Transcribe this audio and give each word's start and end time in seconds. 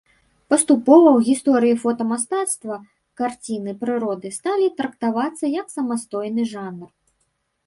Паступова 0.51 1.09
ў 1.09 1.19
гісторыі 1.27 1.75
фотамастацтва 1.83 2.77
карціны 3.21 3.71
прыроды 3.83 4.27
сталі 4.39 4.67
трактавацца 4.81 5.45
як 5.61 5.67
самастойны 5.77 6.43
жанр. 6.57 6.89